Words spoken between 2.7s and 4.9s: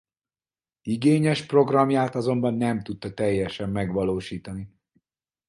tudta teljesen megvalósítani.